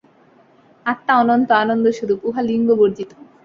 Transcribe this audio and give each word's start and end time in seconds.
আত্মা 0.85 1.13
অনন্ত 1.21 1.49
আনন্দস্বরূপ, 1.63 2.19
উহা 2.27 2.41
লিঙ্গবর্জিত। 2.49 3.11